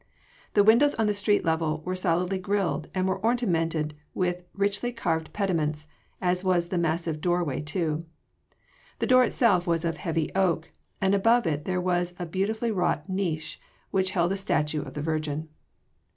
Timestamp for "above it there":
11.13-11.79